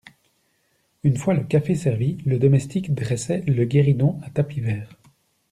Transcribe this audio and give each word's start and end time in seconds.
Une 1.03 1.15
fois 1.15 1.35
le 1.35 1.43
café 1.43 1.75
servi, 1.75 2.17
le 2.25 2.39
domestique 2.39 2.95
dressait 2.95 3.41
le 3.45 3.65
guéridon 3.65 4.19
à 4.23 4.31
tapis 4.31 4.59
vert. 4.59 4.89